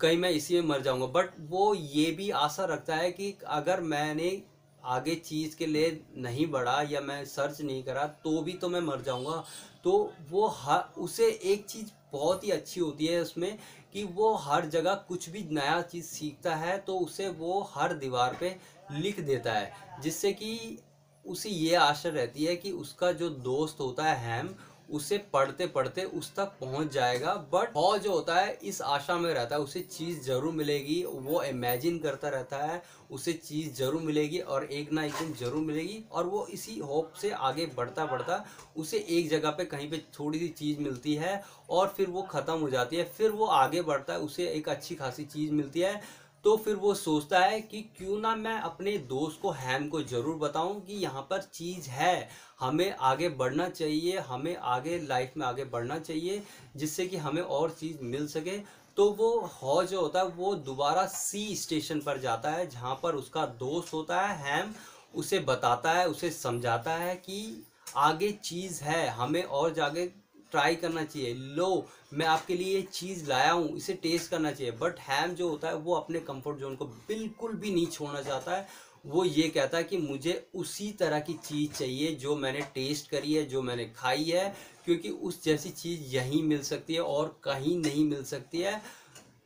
कहीं 0.00 0.18
मैं 0.18 0.30
इसी 0.30 0.54
में 0.54 0.68
मर 0.68 0.80
जाऊँगा। 0.82 1.06
बट 1.08 1.30
वो 1.50 1.74
ये 1.74 2.10
भी 2.10 2.30
आशा 2.38 2.64
रखता 2.64 2.96
है 2.96 3.10
कि 3.12 3.34
अगर 3.48 3.80
मैंने 3.82 4.40
आगे 4.82 5.14
चीज़ 5.16 5.56
के 5.56 5.66
लिए 5.66 6.00
नहीं 6.16 6.46
बढ़ा 6.50 6.80
या 6.90 7.00
मैं 7.00 7.24
सर्च 7.26 7.60
नहीं 7.60 7.82
करा 7.84 8.06
तो 8.24 8.40
भी 8.42 8.52
तो 8.52 8.68
मैं 8.68 8.80
मर 8.82 9.00
जाऊँगा। 9.00 9.44
तो 9.84 10.12
वो 10.30 10.46
हर, 10.48 10.82
उसे 10.98 11.28
एक 11.44 11.64
चीज़ 11.66 11.90
बहुत 12.12 12.44
ही 12.44 12.50
अच्छी 12.50 12.80
होती 12.80 13.06
है 13.06 13.20
उसमें 13.20 13.58
कि 13.92 14.02
वो 14.04 14.34
हर 14.36 14.66
जगह 14.66 14.94
कुछ 15.08 15.28
भी 15.30 15.42
नया 15.50 15.80
चीज़ 15.82 16.06
सीखता 16.06 16.54
है 16.56 16.76
तो 16.78 16.98
उसे 16.98 17.28
वो 17.28 17.60
हर 17.74 17.92
दीवार 17.94 18.36
पे 18.40 18.56
लिख 18.92 19.20
देता 19.20 19.52
है, 19.52 19.72
जिससे 20.02 20.32
कि 20.32 20.78
उसे 21.24 21.48
ये 21.48 21.74
आशा 21.74 22.08
रहती 22.08 22.44
है 22.44 22.56
कि 22.56 22.70
उसका 22.72 23.10
जो 23.12 23.28
दोस्त 23.28 23.80
होता 23.80 24.04
है, 24.04 24.16
हैम 24.18 24.48
उसे 24.90 25.18
पढ़ते 25.32 25.66
पढ़ते 25.68 26.02
उस 26.04 26.34
तक 26.36 26.52
पहुँच 26.60 26.92
जाएगा। 26.92 27.34
बट 27.52 27.76
हॉ 27.76 27.96
जो 27.98 28.12
होता 28.12 28.34
है, 28.36 28.58
इस 28.62 28.80
आशा 28.82 29.16
में 29.16 29.32
रहता 29.34 29.56
है, 29.56 29.60
उसे 29.62 29.80
चीज़ 29.80 30.20
ज़रूर 30.22 30.52
मिलेगी। 30.54 31.02
वो 31.06 31.42
इमेजिन 31.42 31.98
करता 31.98 32.28
रहता 32.28 32.56
है, 32.56 32.82
उसे 33.10 33.32
चीज़ 33.34 33.72
ज़रूर 33.74 34.02
मिलेगी 34.02 34.38
और 34.38 34.64
एक 34.64 34.92
ना 34.92 35.04
एक 35.04 35.12
दिन 35.12 35.32
ज़रूर 35.34 35.62
मिलेगी 35.62 36.02
और 36.12 36.26
वो 36.26 36.46
इसी 36.52 36.78
होप 36.80 37.12
से 37.12 37.30
आगे 37.30 37.66
बढ़ता 37.76 38.04
बढ़ता 38.06 38.44
उसे 38.76 38.98
एक 39.10 39.28
जगह 39.30 39.50
पे 39.50 39.64
कहीं 39.64 39.90
पे 39.90 39.98
थोड़ी 40.18 40.38
सी 40.38 40.48
चीज़ 40.50 40.80
मिलती 40.80 41.14
है 41.14 41.42
और 41.70 41.88
फिर 41.96 42.08
वो 42.08 42.22
ख़त्म 42.22 42.52
हो 42.52 42.70
जाती 42.70 42.96
है। 42.96 43.04
फिर 43.10 43.30
वो 43.30 43.46
आगे 43.46 43.82
बढ़ता 43.82 44.12
है, 44.12 44.18
उसे 44.20 44.46
एक 44.48 44.68
अच्छी 44.68 44.94
खासी 44.94 45.24
चीज़ 45.26 45.52
मिलती 45.52 45.80
है। 45.80 46.00
तो 46.44 46.56
फिर 46.56 46.74
वो 46.74 46.94
सोचता 46.94 47.38
है 47.38 47.60
कि 47.60 47.80
क्यों 47.96 48.18
ना 48.18 48.34
मैं 48.36 48.54
अपने 48.60 48.96
दोस्त 48.98 49.40
को 49.42 49.50
हैम 49.50 49.88
को 49.88 50.02
ज़रूर 50.02 50.36
बताऊँ 50.36 50.80
कि 50.80 50.94
यहाँ 50.94 51.22
पर 51.22 51.42
चीज़ 51.42 51.88
है। 51.88 52.28
हमें 52.60 52.94
आगे 53.00 53.28
बढ़ना 53.28 53.68
चाहिए, 53.68 54.18
हमें 54.18 54.56
आगे 54.56 54.98
लाइफ 54.98 55.32
में 55.36 55.46
आगे 55.46 55.64
बढ़ना 55.64 55.98
चाहिए, 55.98 56.42
जिससे 56.76 57.06
कि 57.06 57.16
हमें 57.16 57.42
और 57.42 57.70
चीज़ 57.70 58.02
मिल 58.02 58.26
सके। 58.26 58.58
तो 58.96 59.10
वो 59.10 59.50
हॉ 59.62 59.82
जो 59.84 60.00
होता 60.00 60.20
है, 60.20 60.26
वो 60.26 60.54
दोबारा 60.54 61.06
सी 61.06 61.56
स्टेशन 61.56 62.00
पर 62.00 62.20
जाता 62.20 62.50
है, 62.50 62.68
जहाँ 62.70 62.98
पर 63.02 63.14
उसका 63.14 63.44
दोस्त 63.46 63.92
होता 63.94 64.20
है, 64.20 64.36
हैम 64.38 64.74
उसे 65.14 65.38
बताता 65.38 65.92
है, 65.92 66.08
उसे 66.08 66.30
समझाता 66.30 66.94
है 66.94 67.14
कि 67.16 67.66
आगे 67.96 68.30
चीज़ 68.32 68.82
है, 68.84 69.08
हमें 69.08 69.42
और 69.42 69.72
जागे 69.74 70.10
ट्राई 70.50 70.74
करना 70.74 71.04
चाहिए। 71.04 71.34
लो, 71.34 71.86
मैं 72.12 72.26
आपके 72.26 72.54
लिए 72.54 72.74
ये 72.76 72.82
चीज़ 72.82 73.28
लाया 73.28 73.52
हूँ, 73.52 73.76
इसे 73.76 73.92
टेस्ट 73.92 74.30
करना 74.30 74.52
चाहिए। 74.52 74.72
बट 74.72 74.98
हैम 74.98 75.34
जो 75.34 75.48
होता 75.48 75.68
है, 75.68 75.74
वो 75.74 75.94
अपने 75.94 76.20
कंफर्ट 76.20 76.58
जोन 76.58 76.76
को 76.76 76.84
बिल्कुल 76.84 77.52
भी 77.52 77.70
नहीं 77.70 77.86
छोड़ना 77.86 78.22
चाहता 78.22 78.56
है। 78.56 78.66
वो 79.06 79.24
ये 79.24 79.48
कहता 79.48 79.78
है 79.78 79.84
कि 79.84 79.96
मुझे 79.96 80.50
उसी 80.54 80.90
तरह 80.92 81.20
की 81.20 81.34
चीज़ 81.34 81.72
चाहिए 81.72 82.14
जो 82.14 82.36
मैंने 82.36 82.60
टेस्ट 82.74 83.10
करी 83.10 83.34
है, 83.34 83.44
जो 83.44 83.62
मैंने 83.62 83.84
खाई 83.96 84.24
है, 84.24 84.48
क्योंकि 84.84 85.08
उस 85.08 85.42
जैसी 85.44 85.70
चीज़ 85.70 86.14
यहीं 86.16 86.42
मिल 86.42 86.62
सकती 86.62 86.94
है 86.94 87.00
और 87.00 87.40
कहीं 87.44 87.76
नहीं 87.78 88.04
मिल 88.04 88.24
सकती 88.24 88.60
है। 88.60 88.80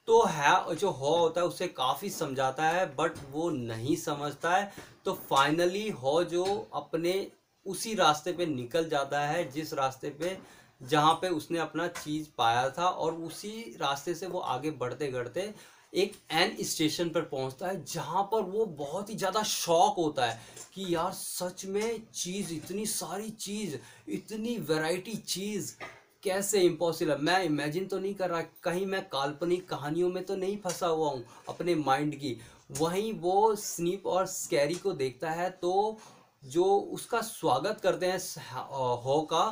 तो 0.09 0.25
है, 0.25 0.75
जो 0.75 0.91
हो 0.91 1.17
होता 1.17 1.41
है, 1.41 1.47
उसे 1.47 1.67
काफ़ी 1.69 2.11
समझाता 2.11 2.69
है 2.69 2.87
बट 2.97 3.13
वो 3.31 3.49
नहीं 3.51 3.97
समझता 3.97 4.57
है। 4.57 4.73
तो 5.05 5.13
फाइनली 5.31 5.89
हो 5.91 6.23
जो 6.25 6.45
अपने 6.75 7.15
उसी 7.67 7.95
रास्ते 7.95 8.33
पे 8.33 8.47
निकल 8.47 8.89
जाता 8.89 9.21
है, 9.21 9.51
जिस 9.51 9.73
रास्ते 9.75 10.11
पे 10.11 10.37
जहाँ 10.89 11.15
पे 11.15 11.29
उसने 11.31 11.59
अपना 11.59 11.87
चीज़ 11.95 12.27
पाया 12.39 12.69
था 12.71 12.87
और 12.87 13.15
उसी 13.23 13.77
रास्ते 13.81 14.15
से 14.15 14.27
वो 14.27 14.39
आगे 14.39 14.71
बढ़ते 14.73 15.11
बढ़ते 15.11 15.53
एक 15.93 16.15
एन 16.33 16.57
स्टेशन 16.63 17.09
पर 17.09 17.23
पहुँचता 17.23 17.67
है, 17.67 17.85
जहाँ 17.85 18.23
पर 18.33 18.43
वो 18.43 18.65
बहुत 18.69 19.11
ही 19.11 19.15
ज़्यादा 19.17 19.43
शौक 19.43 19.97
होता 19.97 20.27
है 20.27 20.41
कि 20.75 20.95
यार 20.95 21.13
सच 21.13 21.65
में 21.67 22.01
चीज़, 22.13 22.53
इतनी 22.55 22.87
सारी 22.87 23.29
चीज़, 23.31 23.77
इतनी 24.09 24.57
वैरायटी 24.61 25.15
चीज़, 25.17 25.73
कैसे 26.23 26.61
इम्पॉसिबल 26.61 27.19
मैं 27.21 27.43
इमेजिन 27.45 27.87
तो 27.87 27.99
नहीं 27.99 28.15
कर 28.15 28.31
रहा, 28.31 28.41
कहीं 28.63 28.87
मैं 28.87 29.03
काल्पनिक 29.09 29.69
कहानियों 29.69 30.09
में 30.11 30.25
तो 30.25 30.37
नहीं 30.37 30.57
फंसा 30.59 30.87
हुआ 30.87 31.11
हूँ 31.11 31.25
अपने 31.49 31.75
माइंड 31.77 32.15
की। 32.15 32.37
वहीं 32.73 33.13
वो 33.21 33.55
स्नीप 33.57 34.07
और 34.07 34.27
स्कैरी 34.27 34.75
को 34.75 34.93
देखता 34.95 35.31
है 35.31 35.49
तो 35.53 35.99
जो 36.43 36.65
उसका 36.93 37.21
स्वागत 37.23 37.81
करते 37.83 38.07
हैं 38.07 38.19
हो 39.05 39.21
का 39.33 39.45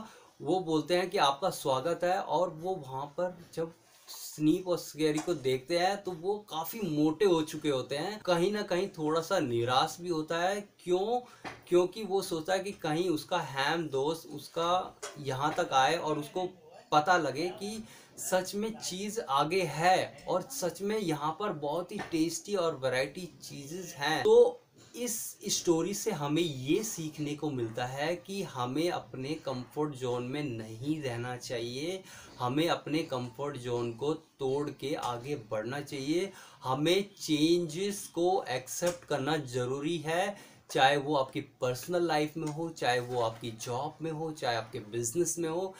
वो 0.42 0.58
बोलते 0.60 0.96
हैं 0.96 1.08
कि 1.10 1.18
आपका 1.18 1.48
स्वागत 1.50 2.00
है 2.04 2.18
और 2.18 2.48
वो 2.60 2.74
वहाँ 2.76 3.04
पर 3.18 3.36
जब 3.54 3.72
स्नीप 4.08 4.68
और 4.68 4.78
स्केरी 4.78 5.18
को 5.18 5.34
देखते 5.34 5.78
हैं 5.78 6.02
तो 6.02 6.10
वो 6.12 6.34
काफ़ी 6.50 6.80
मोटे 6.86 7.24
हो 7.24 7.40
चुके 7.42 7.68
होते 7.68 7.96
हैं। 7.96 8.18
कहीं 8.20 8.50
ना 8.52 8.62
कहीं 8.62 8.88
थोड़ा 8.88 9.20
सा 9.20 9.38
निराश 9.38 9.96
भी 10.00 10.08
होता 10.08 10.38
है। 10.38 10.60
क्यों? 10.84 11.20
क्योंकि 11.68 12.02
वो 12.04 12.22
सोचता 12.22 12.52
है 12.52 12.58
कि 12.58 12.72
कहीं 12.82 13.08
उसका 13.08 13.38
हैम 13.40 13.86
दोस्त 13.88 14.28
उसका 14.28 14.98
यहाँ 15.20 15.52
तक 15.54 15.72
आए 15.72 15.96
और 15.96 16.18
उसको 16.18 16.48
पता 16.92 17.16
लगे 17.16 17.48
कि 17.60 17.84
सच 18.20 18.54
में 18.54 18.70
चीज़ 18.74 19.20
आगे 19.20 19.62
है 19.72 20.24
और 20.28 20.42
सच 20.52 20.82
में 20.82 20.98
यहाँ 20.98 21.36
पर 21.40 21.52
बहुत 21.60 21.92
ही 21.92 21.98
टेस्टी 22.12 22.54
और 22.54 22.76
वैरायटी 22.76 23.26
चीज़ें 23.42 23.82
हैं। 23.96 24.22
तो 24.22 24.60
इस 24.96 25.38
स्टोरी 25.48 25.94
से 25.94 26.10
हमें 26.10 26.42
ये 26.42 26.82
सीखने 26.82 27.34
को 27.34 27.50
मिलता 27.50 27.86
है 27.86 28.16
कि 28.16 28.42
हमें 28.42 28.90
अपने 28.90 29.28
कंफर्ट 29.28 29.94
जोन 29.94 30.22
में 30.22 30.44
नहीं 30.44 31.02
रहना 31.02 31.36
चाहिए। 31.36 32.04
हमें 32.38 32.68
अपने 32.68 32.98
कंफर्ट 32.98 33.56
जोन 33.56 33.92
को 33.92 34.14
तोड़ 34.14 34.70
के 34.70 34.94
आगे 34.94 35.36
बढ़ना 35.36 35.80
चाहिए। 35.80 36.32
हमें 36.62 37.14
चेंजेस 37.20 38.06
को 38.14 38.44
एक्सेप्ट 38.48 39.04
करना 39.04 39.36
ज़रूरी 39.36 39.98
है, 39.98 40.36
चाहे 40.70 40.96
वो 40.96 41.16
आपकी 41.16 41.40
पर्सनल 41.40 42.06
लाइफ 42.06 42.36
में 42.36 42.48
हो, 42.48 42.68
चाहे 42.68 43.00
वो 43.00 43.22
आपकी 43.22 43.50
जॉब 43.50 43.98
में 44.02 44.12
हो, 44.12 44.32
चाहे 44.32 44.56
आपके 44.56 44.78
बिज़नेस 44.78 45.38
में 45.38 45.48
हो। 45.48 45.74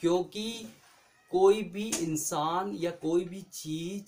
क्योंकि 0.00 0.72
कोई 1.30 1.62
भी 1.62 1.88
इंसान 1.88 2.72
या 2.74 2.90
कोई 2.90 3.24
भी 3.24 3.42
चीज़ 3.42 4.04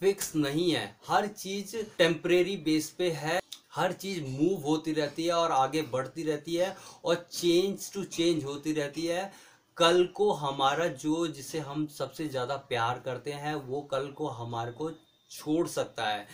फिक्स 0.00 0.36
नहीं 0.36 0.70
है। 0.70 0.96
हर 1.08 1.26
चीज़ 1.26 1.76
टेम्परेरी 1.98 2.56
बेस 2.56 2.90
पे 2.90 3.10
है। 3.10 3.45
हर 3.76 3.92
चीज़ 3.94 4.22
मूव 4.22 4.60
होती 4.62 4.92
रहती 4.92 5.24
है 5.24 5.32
और 5.32 5.52
आगे 5.52 5.82
बढ़ती 5.92 6.22
रहती 6.22 6.54
है 6.54 6.74
और 7.04 7.26
चेंज 7.32 7.92
टू 7.94 8.04
चेंज 8.04 8.44
होती 8.44 8.72
रहती 8.72 9.06
है। 9.06 9.30
कल 9.76 10.04
को 10.14 10.30
हमारा 10.32 10.86
जो 10.86 11.26
जिसे 11.28 11.58
हम 11.60 11.86
सबसे 11.88 12.28
ज़्यादा 12.28 12.56
प्यार 12.68 13.02
करते 13.04 13.32
हैं, 13.32 13.54
वो 13.54 13.80
कल 13.82 14.06
को 14.08 14.28
हमारे 14.28 14.72
को 14.72 14.90
छोड़ 15.30 15.66
सकता 15.68 16.08
है। 16.08 16.26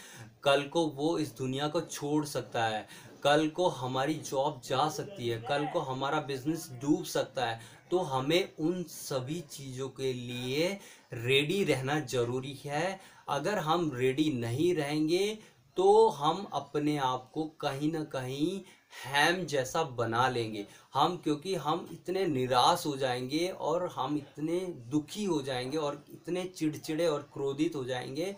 कल 0.44 0.62
को 0.62 0.86
वो 0.86 1.16
इस 1.18 1.36
दुनिया 1.36 1.68
को 1.68 1.80
छोड़ 1.80 2.24
सकता 2.24 2.64
है। 2.64 2.86
कल 3.24 3.46
को 3.48 3.68
हमारी 3.68 4.14
जॉब 4.14 4.60
जा 4.64 4.88
सकती 4.88 5.28
है। 5.28 5.38
कल 5.48 5.66
को 5.72 5.80
हमारा 5.80 6.20
बिज़नेस 6.20 6.68
डूब 6.82 7.04
सकता 7.04 7.46
है। 7.46 7.60
तो 7.90 7.98
हमें 7.98 8.48
उन 8.58 8.82
सभी 8.82 9.40
चीज़ों 9.50 9.88
के 9.88 10.12
लिए 10.12 10.68
रेडी 11.14 11.62
रहना 11.64 11.98
ज़रूरी 12.00 12.58
है। 12.64 13.00
अगर 13.28 13.58
हम 13.58 13.90
रेडी 13.94 14.30
नहीं 14.32 14.74
रहेंगे 14.74 15.38
तो 15.76 16.08
हम 16.08 16.46
अपने 16.52 16.96
आप 16.98 17.30
को 17.34 17.44
कहीं 17.60 17.92
ना 17.92 18.02
कहीं 18.04 18.60
हैम 19.04 19.44
जैसा 19.46 19.82
बना 19.82 20.28
लेंगे। 20.28 20.66
हम, 20.94 21.16
क्योंकि 21.16 21.54
हम 21.54 21.88
इतने 21.92 22.26
निराश 22.26 22.86
हो 22.86 22.96
जाएँगे 22.96 23.46
और 23.48 23.86
हम 23.96 24.16
इतने 24.16 24.58
दुखी 24.90 25.24
हो 25.24 25.40
जाएँगे 25.42 25.76
और 25.76 26.04
इतने 26.10 26.44
चिड़चिड़े 26.46 27.06
और 27.06 27.28
क्रोधित 27.34 27.76
हो 27.76 27.84
जाएँगे, 27.84 28.34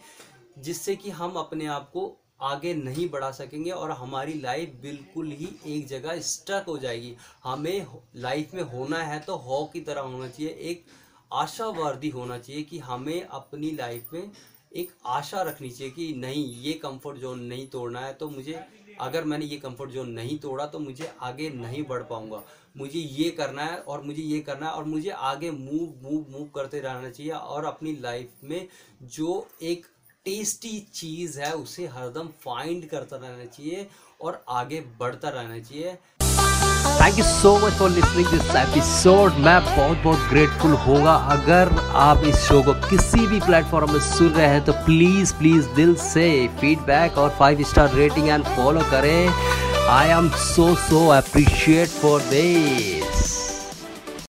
जिससे 0.59 0.97
कि 0.97 1.11
हम 1.11 1.33
अपने 1.33 1.67
आप 1.67 1.91
को 1.91 2.13
आगे 2.43 2.75
नहीं 2.75 3.09
बढ़ा 3.11 3.31
सकेंगे 3.31 3.71
और 3.71 3.91
हमारी 3.91 4.33
लाइफ 4.35 4.73
बिल्कुल 4.83 5.31
ही 5.31 5.49
एक 5.67 5.87
जगह 5.87 6.21
स्टक 6.21 6.65
हो 6.69 6.79
जाएगी। 6.79 7.15
हमें 7.45 7.87
लाइफ 8.17 8.55
में 8.55 8.63
होना 8.63 8.99
है 8.99 9.21
तो 9.21 9.37
हॉ 9.37 9.65
की 9.65 9.81
तरह 9.81 10.01
होना 10.01 10.29
चाहिए। 10.29 10.51
एक 10.51 10.85
आशावादी 11.33 12.09
होना 12.09 12.39
चाहिए 12.39 12.63
कि 12.63 12.79
हमें 12.79 13.23
अपनी 13.23 13.71
लाइफ 13.71 14.13
में 14.13 14.31
एक 14.75 14.91
आशा 15.07 15.43
रखनी 15.43 15.71
चाहिए 15.71 15.93
कि 15.93 16.13
नहीं, 16.15 16.45
ये 16.63 16.73
कंफर्ट 16.75 17.19
जोन 17.19 17.41
नहीं 17.43 17.67
तोड़ना 17.69 18.01
है 18.01 18.13
तो 18.15 18.29
मुझे, 18.31 18.61
अगर 19.01 19.25
मैंने 19.25 19.45
ये 19.45 19.57
कंफर्ट 19.57 19.91
जोन 19.91 20.11
नहीं 20.11 20.39
तोड़ा 20.39 20.67
तो 20.67 20.79
मुझे 20.79 21.13
आगे 21.23 21.49
नहीं 21.51 21.83
बढ़ 21.85 22.03
पाऊँगा। 22.03 22.43
मुझे 22.77 22.99
ये 22.99 23.31
करना 23.31 23.65
है 23.65 23.79
और 23.79 24.03
मुझे 24.03 24.23
ये 24.23 24.41
करना 24.41 24.67
है 24.67 24.73
और 24.73 24.85
मुझे 24.85 25.11
आगे 25.11 25.51
मूव 25.51 25.93
मूव 26.03 26.25
मूव 26.31 26.49
करते 26.55 26.81
रहना 26.81 27.11
चाहिए 27.11 27.33
और 27.33 27.65
अपनी 27.65 27.97
लाइफ 27.97 28.45
में 28.45 28.67
जो 29.03 29.47
एक 29.63 29.87
टेस्टी 30.27 30.79
चीज़ 30.95 31.41
है, 31.41 31.53
उसे 31.55 31.87
हरदम 31.87 32.29
फाइंड 32.41 32.89
करता 32.89 33.17
रहना 33.17 33.45
चाहिए 33.47 33.87
और 34.21 34.45
आगे 34.49 34.81
बढ़ता 35.01 35.29
रहना 35.29 35.59
चाहिए। 35.59 35.97
Thank 37.05 37.19
you 37.19 37.25
so 37.25 37.51
much 37.59 37.73
for 37.73 37.91
listening 37.91 38.27
this 38.27 38.55
episode 38.57 39.33
मैं 39.39 39.59
बहुत 39.65 39.99
बहुत 40.05 40.29
ग्रेटफुल 40.29 40.73
होगा। 40.85 41.15
अगर 41.33 41.71
आप 42.03 42.23
इस 42.27 42.37
शो 42.43 42.61
को 42.63 42.73
किसी 42.89 43.27
भी 43.27 43.41
प्लेटफॉर्म 43.41 43.93
में 43.93 43.99
सुन 44.01 44.29
रहे 44.29 44.47
हैं 44.47 44.65
तो 44.65 44.73
प्लीज़ 44.87 45.35
प्लीज़ 45.35 45.67
दिल 45.77 45.95
से 46.05 46.27
फीडबैक 46.61 47.19
और 47.19 47.35
five 47.39 47.63
star 47.71 47.95
rating 47.95 48.29
and 48.29 48.45
follow 48.57 48.81
करें। 48.91 49.29
I 49.91 50.09
am 50.09 50.29
so 50.45 50.75
so 50.87 51.07
appreciate 51.09 51.89
for 52.01 52.21
this 52.31 53.14